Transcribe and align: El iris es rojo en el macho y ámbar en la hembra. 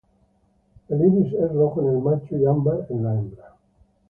El 0.89 0.99
iris 1.05 1.31
es 1.33 1.53
rojo 1.53 1.79
en 1.83 1.89
el 1.95 2.01
macho 2.01 2.35
y 2.35 2.43
ámbar 2.43 2.87
en 2.89 3.03
la 3.03 3.13
hembra. 3.13 3.55